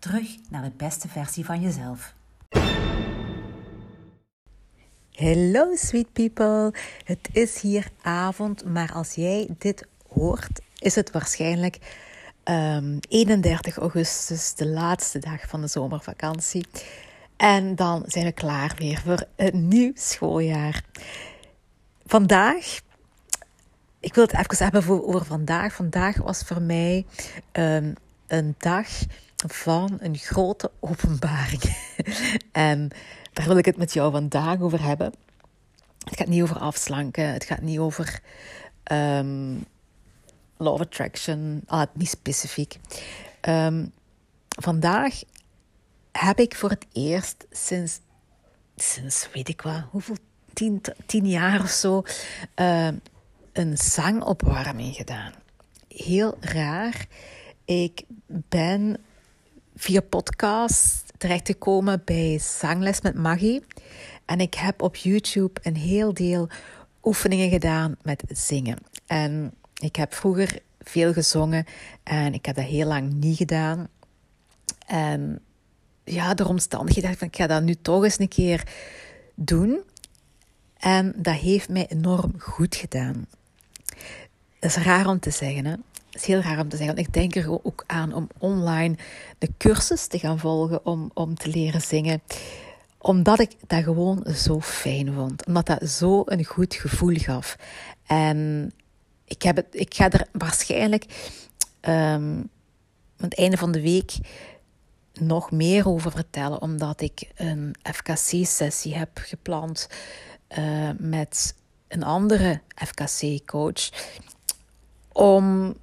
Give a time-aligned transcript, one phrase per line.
[0.00, 2.14] Terug naar de beste versie van jezelf.
[5.10, 6.72] Hello sweet people.
[7.04, 11.78] Het is hier avond, maar als jij dit hoort, is het waarschijnlijk
[12.44, 16.66] um, 31 augustus, de laatste dag van de zomervakantie.
[17.36, 20.84] En dan zijn we klaar weer voor een nieuw schooljaar.
[22.06, 22.80] Vandaag,
[23.98, 25.72] ik wil het even hebben over vandaag.
[25.72, 27.06] Vandaag was voor mij
[27.52, 27.94] um,
[28.26, 28.88] een dag
[29.46, 31.62] van een grote openbaring.
[32.52, 32.90] en
[33.32, 35.12] daar wil ik het met jou vandaag over hebben.
[36.04, 38.20] Het gaat niet over afslanken, het gaat niet over
[38.92, 39.64] um,
[40.56, 42.78] law of attraction, ah, niet specifiek.
[43.48, 43.92] Um,
[44.48, 45.22] vandaag
[46.12, 48.00] heb ik voor het eerst sinds,
[48.76, 50.16] sinds weet ik wat, hoeveel,
[50.52, 52.02] tien, tien jaar of zo,
[53.52, 55.32] een zangopwarming gedaan.
[55.88, 57.06] Heel raar.
[57.64, 58.96] Ik ben
[59.80, 63.64] via podcast terechtgekomen bij Zangles met Maggie.
[64.24, 66.48] En ik heb op YouTube een heel deel
[67.02, 68.78] oefeningen gedaan met zingen.
[69.06, 71.64] En ik heb vroeger veel gezongen
[72.02, 73.88] en ik heb dat heel lang niet gedaan.
[74.86, 75.40] En
[76.04, 78.66] ja, de omstandigheden dacht ik, ik ga dat nu toch eens een keer
[79.34, 79.80] doen.
[80.76, 83.26] En dat heeft mij enorm goed gedaan.
[84.58, 85.74] Dat is raar om te zeggen, hè?
[86.10, 86.96] Is heel raar om te zeggen.
[86.96, 88.96] Ik denk er ook aan om online
[89.38, 92.22] de cursus te gaan volgen om, om te leren zingen.
[92.98, 95.46] Omdat ik dat gewoon zo fijn vond.
[95.46, 97.56] Omdat dat zo een goed gevoel gaf.
[98.06, 98.70] En
[99.24, 101.04] ik, heb het, ik ga er waarschijnlijk
[101.80, 102.48] um, aan
[103.16, 104.12] het einde van de week
[105.12, 106.62] nog meer over vertellen.
[106.62, 109.88] Omdat ik een FKC-sessie heb gepland
[110.58, 111.54] uh, met
[111.88, 113.90] een andere FKC-coach.
[115.12, 115.76] Om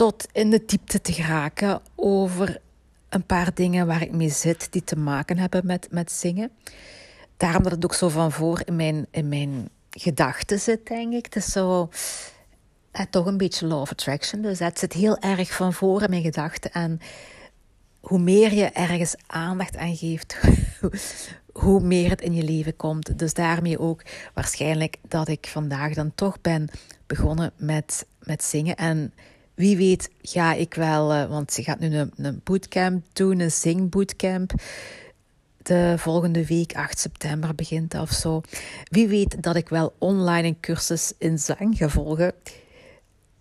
[0.00, 2.60] tot in de diepte te geraken over
[3.08, 6.50] een paar dingen waar ik mee zit die te maken hebben met, met zingen.
[7.36, 11.24] Daarom dat het ook zo van voor in mijn, in mijn gedachten zit, denk ik.
[11.24, 11.88] Het is zo
[12.90, 14.42] eh, toch een beetje law of attraction.
[14.42, 16.72] Dus het zit heel erg van voor in mijn gedachten.
[16.72, 17.00] En
[18.00, 20.40] hoe meer je ergens aandacht aan geeft,
[21.62, 23.18] hoe meer het in je leven komt.
[23.18, 24.02] Dus daarmee ook
[24.34, 26.68] waarschijnlijk dat ik vandaag dan toch ben
[27.06, 28.76] begonnen met, met zingen.
[28.76, 29.12] En
[29.60, 33.50] wie weet ga ik wel, uh, want ze gaat nu een, een bootcamp doen, een
[33.50, 34.52] zingbootcamp.
[35.62, 38.40] De volgende week, 8 september, begint of zo.
[38.84, 42.32] Wie weet dat ik wel online een cursus in zang ga volgen.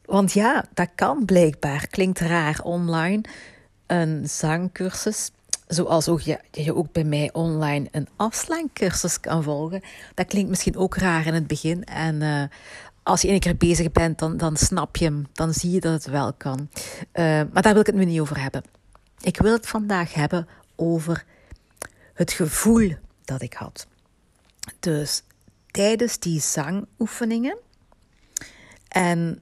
[0.05, 1.87] Want ja, dat kan blijkbaar.
[1.87, 3.21] Klinkt raar online.
[3.87, 5.31] Een zangcursus.
[5.67, 9.81] Zoals ook je, je ook bij mij online een afslankcursus kan volgen.
[10.13, 11.83] Dat klinkt misschien ook raar in het begin.
[11.83, 12.43] En uh,
[13.09, 15.27] als je één keer bezig bent, dan, dan snap je hem.
[15.33, 16.69] Dan zie je dat het wel kan.
[17.13, 18.63] Uh, maar daar wil ik het nu niet over hebben.
[19.19, 21.25] Ik wil het vandaag hebben over
[22.13, 22.93] het gevoel
[23.25, 23.87] dat ik had.
[24.79, 25.23] Dus
[25.71, 27.57] tijdens die zangoefeningen.
[28.87, 29.41] En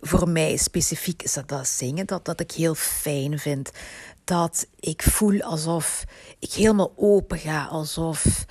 [0.00, 3.70] voor mij specifiek is dat dat zingen, dat, dat ik heel fijn vind.
[4.24, 6.04] Dat ik voel alsof
[6.38, 8.46] ik helemaal open ga, alsof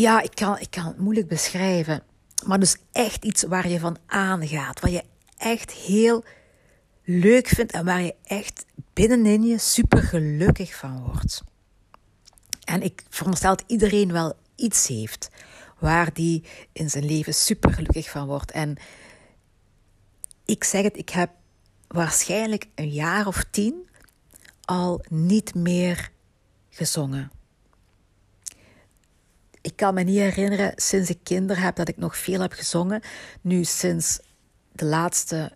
[0.00, 2.02] ja, ik kan, ik kan het moeilijk beschrijven.
[2.46, 4.80] Maar dus echt iets waar je van aangaat.
[4.80, 5.04] Waar je
[5.36, 6.24] echt heel
[7.04, 11.42] leuk vindt en waar je echt binnenin je super gelukkig van wordt.
[12.64, 15.30] En ik veronderstel dat iedereen wel iets heeft
[15.78, 18.50] waar die in zijn leven super gelukkig van wordt.
[18.50, 18.76] En
[20.44, 21.30] ik zeg het, ik heb
[21.88, 23.88] waarschijnlijk een jaar of tien
[24.64, 26.10] al niet meer
[26.70, 27.30] gezongen
[29.68, 33.00] ik kan me niet herinneren sinds ik kinderen heb dat ik nog veel heb gezongen.
[33.40, 34.20] Nu sinds
[34.72, 35.52] de laatste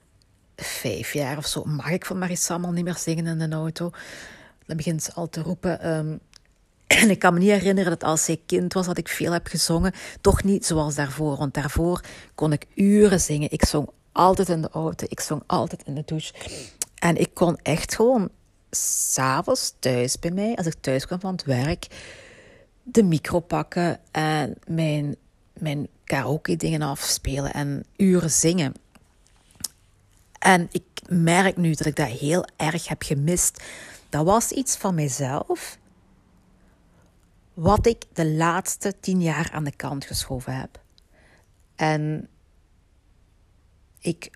[0.56, 3.90] vijf jaar of zo mag ik van Marissa al niet meer zingen in de auto.
[4.66, 5.80] Dan begint ze al te roepen.
[5.80, 6.16] Ehm,
[7.02, 9.46] en ik kan me niet herinneren dat als zij kind was dat ik veel heb
[9.46, 9.92] gezongen.
[10.20, 11.36] Toch niet zoals daarvoor.
[11.36, 12.00] Want daarvoor
[12.34, 13.52] kon ik uren zingen.
[13.52, 15.06] Ik zong altijd in de auto.
[15.08, 16.34] Ik zong altijd in de douche.
[16.98, 18.30] En ik kon echt gewoon
[18.70, 21.86] s'avonds thuis bij mij, als ik thuis kwam van het werk,
[22.82, 25.16] de micro pakken en mijn,
[25.52, 28.74] mijn karaoke dingen afspelen en uren zingen.
[30.38, 33.62] En ik merk nu dat ik dat heel erg heb gemist.
[34.08, 35.78] Dat was iets van mijzelf
[37.54, 40.80] wat ik de laatste tien jaar aan de kant geschoven heb.
[41.74, 42.28] En
[43.98, 44.30] ik,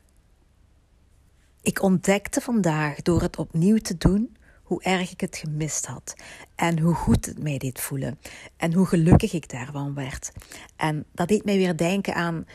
[1.62, 4.35] ik ontdekte vandaag door het opnieuw te doen
[4.66, 6.14] hoe erg ik het gemist had.
[6.54, 8.18] En hoe goed het mij deed voelen.
[8.56, 10.32] En hoe gelukkig ik daarvan werd.
[10.76, 12.46] En dat deed mij weer denken aan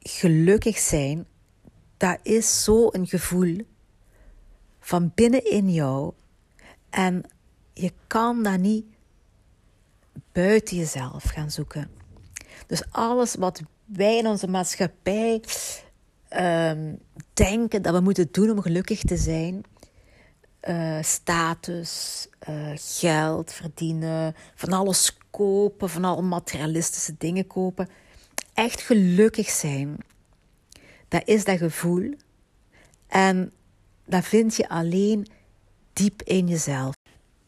[0.00, 1.26] gelukkig zijn.
[1.96, 3.56] Dat is zo'n gevoel
[4.80, 6.12] van binnenin jou.
[6.90, 7.22] En
[7.72, 8.84] je kan dat niet
[10.32, 11.90] buiten jezelf gaan zoeken.
[12.66, 15.42] Dus alles wat wij in onze maatschappij
[16.28, 16.94] ehm,
[17.32, 19.64] denken dat we moeten doen om gelukkig te zijn.
[20.62, 27.88] Uh, status, uh, geld verdienen, van alles kopen, van alle materialistische dingen kopen.
[28.54, 29.96] Echt gelukkig zijn,
[31.08, 32.14] dat is dat gevoel.
[33.06, 33.52] En
[34.04, 35.26] dat vind je alleen
[35.92, 36.94] diep in jezelf.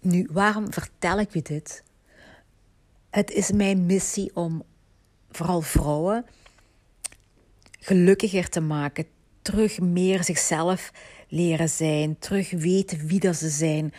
[0.00, 1.82] Nu, waarom vertel ik je dit?
[3.10, 4.62] Het is mijn missie om
[5.30, 6.26] vooral vrouwen
[7.80, 9.06] gelukkiger te maken,
[9.50, 10.92] terug meer zichzelf
[11.28, 13.92] leren zijn, terug weten wie dat ze zijn,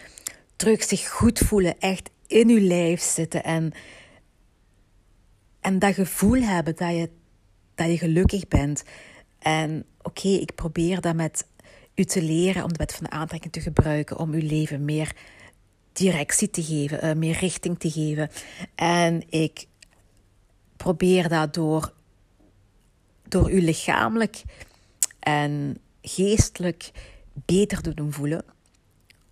[0.55, 3.71] terug zich goed voelen, echt in uw lijf zitten en,
[5.59, 7.09] en dat gevoel hebben dat je,
[7.75, 8.83] dat je gelukkig bent.
[9.39, 11.47] En oké, ik probeer dat met
[11.95, 15.15] u te leren om de wet van de aantrekking te gebruiken, om uw leven meer
[15.93, 18.29] directie te geven, uh, meer richting te geven.
[18.75, 19.65] En ik
[20.77, 21.93] probeer dat door,
[23.27, 24.43] door u lichamelijk
[25.21, 26.91] en geestelijk
[27.33, 28.43] beter te doen voelen.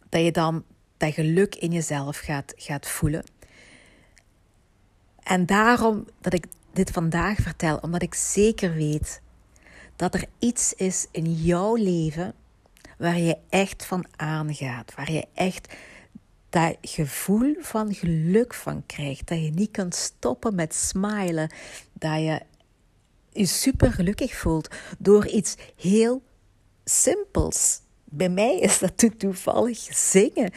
[0.09, 0.63] Dat je dan
[0.97, 3.23] dat geluk in jezelf gaat, gaat voelen.
[5.23, 9.21] En daarom dat ik dit vandaag vertel, omdat ik zeker weet
[9.95, 12.33] dat er iets is in jouw leven
[12.97, 15.73] waar je echt van aangaat, waar je echt
[16.49, 19.27] dat gevoel van geluk van krijgt.
[19.27, 21.51] Dat je niet kunt stoppen met smilen.
[21.93, 22.41] Dat je
[23.31, 24.67] je super gelukkig voelt
[24.97, 26.21] door iets heel
[26.83, 27.81] simpels.
[28.03, 30.51] Bij mij is dat toevallig zingen.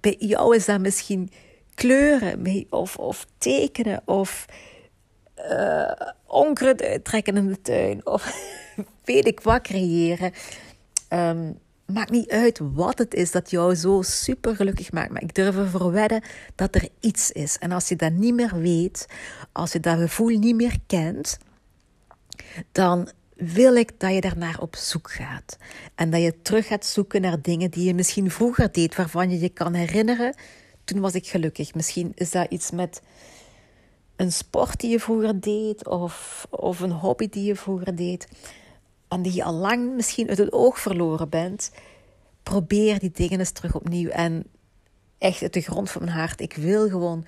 [0.00, 1.30] Bij jou is dat misschien
[1.74, 4.46] kleuren of, of tekenen of
[5.50, 5.90] uh,
[6.26, 8.32] onkruid uittrekken in de tuin of
[9.04, 10.32] weet ik wat creëren.
[11.12, 11.58] Um,
[11.92, 15.10] maakt niet uit wat het is dat jou zo super gelukkig maakt.
[15.10, 16.22] Maar ik durf ervoor wedden
[16.54, 17.58] dat er iets is.
[17.58, 19.06] En als je dat niet meer weet,
[19.52, 21.38] als je dat gevoel niet meer kent,
[22.72, 25.56] dan wil ik dat je daarnaar op zoek gaat.
[25.94, 29.40] En dat je terug gaat zoeken naar dingen die je misschien vroeger deed, waarvan je
[29.40, 30.34] je kan herinneren.
[30.84, 31.74] Toen was ik gelukkig.
[31.74, 33.02] Misschien is dat iets met
[34.16, 38.28] een sport die je vroeger deed, of, of een hobby die je vroeger deed
[39.08, 41.70] en die je al lang misschien uit het oog verloren bent,
[42.42, 44.08] probeer die dingen eens terug opnieuw.
[44.08, 44.44] En
[45.18, 47.24] echt uit de grond van mijn hart, ik wil gewoon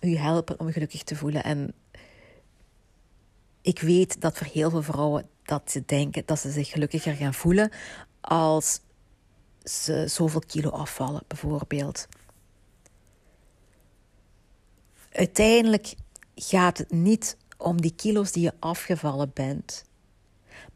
[0.00, 1.44] u helpen om je gelukkig te voelen.
[1.44, 1.72] En
[3.66, 7.34] ik weet dat voor heel veel vrouwen dat ze denken dat ze zich gelukkiger gaan
[7.34, 7.70] voelen
[8.20, 8.80] als
[9.64, 12.08] ze zoveel kilo afvallen, bijvoorbeeld.
[15.12, 15.94] Uiteindelijk
[16.34, 19.84] gaat het niet om die kilo's die je afgevallen bent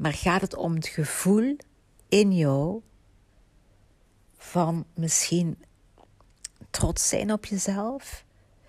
[0.01, 1.57] maar gaat het om het gevoel
[2.09, 2.81] in jou
[4.37, 5.59] van misschien
[6.71, 8.25] trots zijn op jezelf?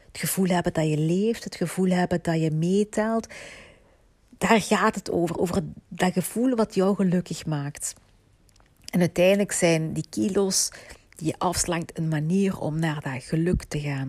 [0.08, 3.28] Het gevoel hebben dat je leeft, het gevoel hebben dat je meetelt.
[4.48, 7.94] Daar gaat het over, over dat gevoel wat jou gelukkig maakt.
[8.90, 10.72] En uiteindelijk zijn die kilo's
[11.16, 14.08] die je afslankt een manier om naar dat geluk te gaan.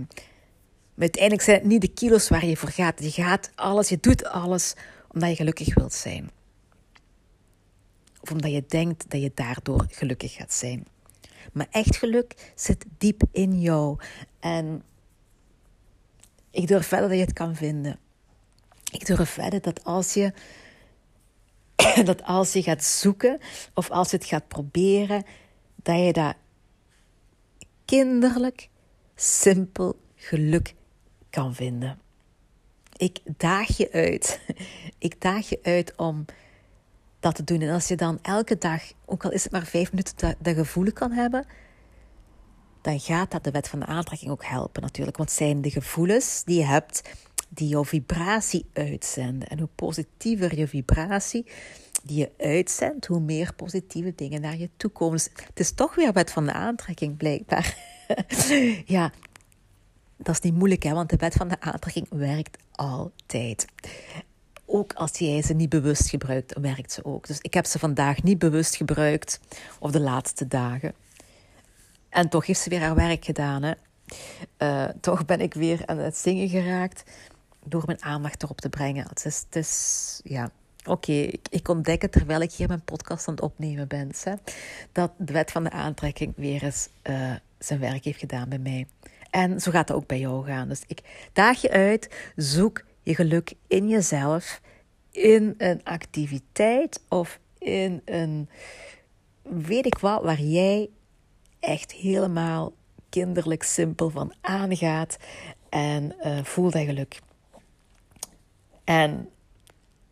[0.94, 3.02] Maar uiteindelijk zijn het niet de kilo's waar je voor gaat.
[3.02, 4.74] Je gaat alles, je doet alles
[5.08, 6.30] omdat je gelukkig wilt zijn.
[8.20, 10.86] Of omdat je denkt dat je daardoor gelukkig gaat zijn.
[11.52, 13.98] Maar echt geluk zit diep in jou.
[14.40, 14.82] En
[16.50, 17.98] ik durf verder dat je het kan vinden.
[18.92, 20.32] Ik durf verder dat als je,
[22.04, 23.38] dat als je gaat zoeken
[23.74, 25.24] of als je het gaat proberen,
[25.76, 26.34] dat je dat
[27.84, 28.68] kinderlijk,
[29.14, 30.74] simpel geluk
[31.30, 31.98] kan vinden.
[32.96, 34.40] Ik daag je uit.
[34.98, 36.24] Ik daag je uit om
[37.20, 37.60] dat te doen.
[37.60, 40.54] En als je dan elke dag, ook al is het maar vijf minuten, dat, dat
[40.54, 41.46] gevoel kan hebben,
[42.80, 45.16] dan gaat dat de wet van de aantrekking ook helpen natuurlijk.
[45.16, 47.02] Want het zijn de gevoelens die je hebt
[47.54, 49.48] die jouw vibratie uitzenden.
[49.48, 51.46] En hoe positiever je vibratie
[52.02, 55.10] die je uitzendt, hoe meer positieve dingen naar je toe.
[55.10, 57.76] Dus het is toch weer wet van de aantrekking, blijkbaar.
[58.84, 59.12] ja,
[60.16, 63.66] dat is niet moeilijk, hè, want de wet van de aantrekking werkt altijd
[64.72, 67.26] ook als jij ze niet bewust gebruikt, werkt ze ook.
[67.26, 69.40] Dus ik heb ze vandaag niet bewust gebruikt,
[69.78, 70.94] of de laatste dagen.
[72.08, 73.62] En toch heeft ze weer haar werk gedaan.
[73.62, 73.72] Hè?
[74.58, 77.02] Uh, toch ben ik weer aan het zingen geraakt
[77.64, 79.06] door mijn aandacht erop te brengen.
[79.08, 80.50] Het is, ja,
[80.84, 81.12] oké,
[81.50, 84.10] ik, ontdek het terwijl ik hier mijn podcast aan het opnemen ben.
[84.22, 84.34] Hè,
[84.92, 88.86] dat de wet van de aantrekking weer eens uh, zijn werk heeft gedaan bij mij.
[89.30, 90.68] En zo gaat het ook bij jou gaan.
[90.68, 91.00] Dus ik
[91.32, 94.60] daag je uit, zoek je geluk in jezelf,
[95.10, 98.48] in een activiteit of in een
[99.42, 100.90] weet ik wat, waar jij
[101.60, 102.72] echt helemaal
[103.08, 105.16] kinderlijk simpel van aangaat
[105.68, 107.20] en uh, voel dat geluk.
[108.92, 109.28] En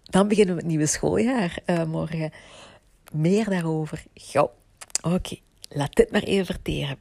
[0.02, 2.30] dan beginnen we het nieuwe schooljaar uh, morgen.
[3.12, 4.02] Meer daarover.
[4.14, 4.52] Gauw.
[5.02, 5.37] Oké,
[5.68, 6.99] laat dit maar even verteren.